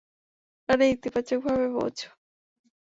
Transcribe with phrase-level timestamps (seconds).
[0.69, 2.09] মানে ইতিবাচকভাবে বোঝো।